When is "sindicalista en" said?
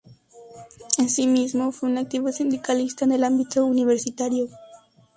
2.31-3.11